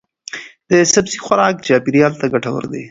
[0.69, 2.79] د سبزی خوراک چاپیریال ته ګټور دی.